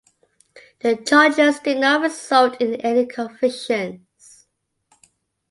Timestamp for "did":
1.59-1.77